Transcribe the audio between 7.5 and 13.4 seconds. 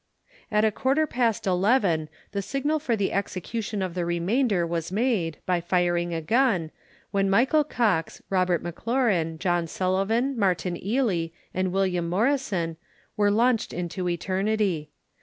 Cox, Robert M'Laurin, John Sullivan, Martin Ealey, and William Morrison, were